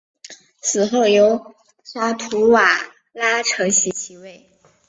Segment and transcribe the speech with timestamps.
[0.63, 1.53] 死后由
[1.83, 2.67] 沙图瓦
[3.13, 4.49] 拉承袭其位。